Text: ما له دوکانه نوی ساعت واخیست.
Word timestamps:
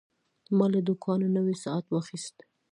ما 0.57 0.65
له 0.73 0.79
دوکانه 0.87 1.27
نوی 1.37 1.55
ساعت 1.63 1.85
واخیست. 1.87 2.35